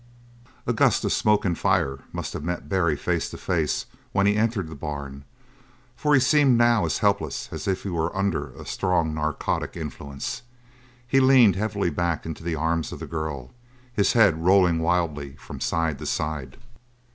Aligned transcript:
A 0.65 0.73
gust 0.73 1.05
of 1.05 1.11
smoke 1.13 1.45
and 1.45 1.55
fire 1.55 1.99
must 2.11 2.33
have 2.33 2.43
met 2.43 2.67
Barry 2.67 2.95
face 2.95 3.29
to 3.29 3.37
face 3.37 3.85
when 4.13 4.25
he 4.25 4.35
entered 4.35 4.67
the 4.67 4.73
barn, 4.73 5.25
for 5.95 6.15
he 6.15 6.19
seemed 6.19 6.57
now 6.57 6.85
as 6.87 6.97
helpless 7.05 7.49
as 7.51 7.67
if 7.67 7.83
he 7.83 7.89
were 7.89 8.17
under 8.17 8.47
a 8.55 8.65
strong 8.65 9.13
narcotic 9.13 9.77
influence. 9.77 10.41
He 11.07 11.19
leaned 11.19 11.55
heavily 11.55 11.91
back 11.91 12.25
into 12.25 12.43
the 12.43 12.55
arms 12.55 12.91
of 12.91 12.97
the 12.99 13.05
girl, 13.05 13.51
his 13.93 14.13
head 14.13 14.43
rolling 14.43 14.79
wildly 14.79 15.33
from 15.35 15.59
side 15.59 15.99
to 15.99 16.07
side. 16.07 16.57